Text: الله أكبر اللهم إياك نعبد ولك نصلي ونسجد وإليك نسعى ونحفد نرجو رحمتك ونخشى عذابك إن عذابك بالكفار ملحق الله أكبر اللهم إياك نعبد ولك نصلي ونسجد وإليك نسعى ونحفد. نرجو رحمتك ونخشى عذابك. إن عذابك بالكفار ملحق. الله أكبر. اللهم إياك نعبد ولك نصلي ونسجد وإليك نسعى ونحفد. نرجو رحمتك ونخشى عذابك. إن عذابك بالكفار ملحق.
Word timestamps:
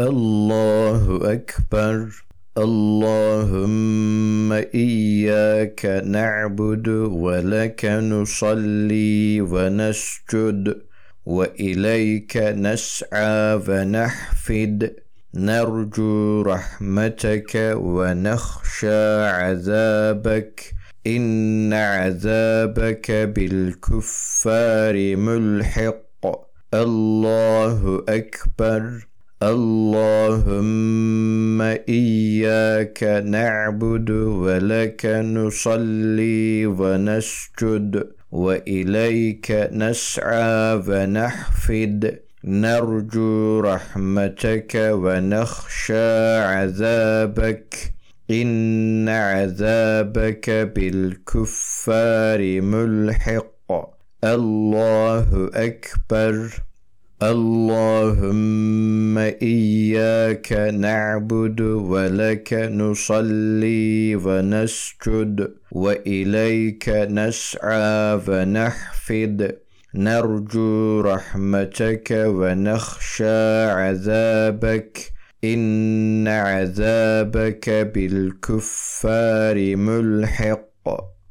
الله 0.00 1.32
أكبر 1.32 2.24
اللهم 2.58 4.52
إياك 4.52 5.86
نعبد 6.04 6.88
ولك 6.88 7.84
نصلي 7.84 9.40
ونسجد 9.40 10.82
وإليك 11.26 12.36
نسعى 12.36 13.54
ونحفد 13.68 14.94
نرجو 15.34 16.42
رحمتك 16.42 17.72
ونخشى 17.76 19.24
عذابك 19.24 20.74
إن 21.06 21.72
عذابك 21.72 23.10
بالكفار 23.10 25.16
ملحق 25.16 26.02
الله 26.74 28.04
أكبر 28.08 29.06
اللهم 29.42 30.42
إياك 31.88 33.22
نعبد 33.24 34.10
ولك 34.10 35.06
نصلي 35.06 36.66
ونسجد 36.66 38.06
وإليك 38.32 39.68
نسعى 39.72 40.82
ونحفد. 40.88 42.18
نرجو 42.44 43.60
رحمتك 43.60 44.72
ونخشى 44.74 46.38
عذابك. 46.38 47.74
إن 48.30 49.08
عذابك 49.08 50.50
بالكفار 50.50 52.60
ملحق. 52.60 53.52
الله 54.24 55.50
أكبر. 55.54 56.50
اللهم 57.22 59.18
إياك 59.18 60.52
نعبد 60.52 61.60
ولك 61.60 62.54
نصلي 62.72 64.16
ونسجد 64.16 65.54
وإليك 65.72 66.88
نسعى 66.88 68.20
ونحفد. 68.28 69.56
نرجو 69.94 71.00
رحمتك 71.00 72.08
ونخشى 72.10 73.64
عذابك. 73.64 74.98
إن 75.44 76.28
عذابك 76.28 77.70
بالكفار 77.94 79.76
ملحق. 79.76 81.12